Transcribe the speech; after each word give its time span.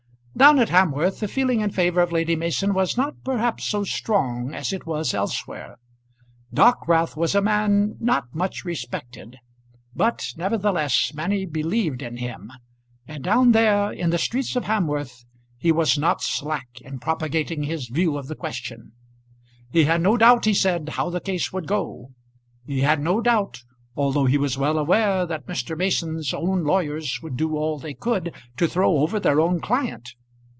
Down 0.33 0.57
at 0.59 0.69
Hamworth 0.69 1.19
the 1.19 1.27
feeling 1.27 1.59
in 1.59 1.69
favour 1.69 2.01
of 2.01 2.11
Lady 2.13 2.35
Mason 2.35 2.73
was 2.73 2.97
not 2.97 3.21
perhaps 3.23 3.63
so 3.65 3.83
strong 3.83 4.55
as 4.55 4.73
it 4.73 4.87
was 4.87 5.13
elsewhere. 5.13 5.77
Dockwrath 6.51 7.15
was 7.15 7.35
a 7.35 7.41
man 7.43 7.95
not 7.99 8.33
much 8.33 8.65
respected, 8.65 9.37
but 9.93 10.31
nevertheless 10.37 11.13
many 11.13 11.45
believed 11.45 12.01
in 12.01 12.17
him; 12.17 12.49
and 13.05 13.23
down 13.23 13.51
there, 13.51 13.91
in 13.91 14.09
the 14.09 14.17
streets 14.17 14.55
of 14.55 14.63
Hamworth, 14.63 15.25
he 15.59 15.71
was 15.71 15.95
not 15.99 16.23
slack 16.23 16.79
in 16.81 16.97
propagating 16.97 17.63
his 17.63 17.87
view 17.89 18.17
of 18.17 18.27
the 18.27 18.35
question. 18.35 18.93
He 19.69 19.83
had 19.83 20.01
no 20.01 20.17
doubt, 20.17 20.45
he 20.45 20.55
said, 20.55 20.89
how 20.89 21.11
the 21.11 21.21
case 21.21 21.53
would 21.53 21.67
go. 21.67 22.13
He 22.65 22.79
had 22.79 22.99
no 22.99 23.19
doubt, 23.21 23.61
although 23.95 24.25
he 24.25 24.39
was 24.39 24.57
well 24.57 24.79
aware 24.79 25.25
that 25.27 25.45
Mr. 25.45 25.77
Mason's 25.77 26.33
own 26.33 26.63
lawyers 26.63 27.19
would 27.21 27.37
do 27.37 27.55
all 27.57 27.77
they 27.77 27.93
could 27.93 28.33
to 28.57 28.67
throw 28.67 28.99
over 28.99 29.19
their 29.19 29.39
own 29.39 29.59
client. 29.59 30.15